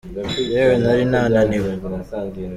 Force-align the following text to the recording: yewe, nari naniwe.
yewe, 0.53 0.73
nari 0.81 1.03
naniwe. 1.11 1.71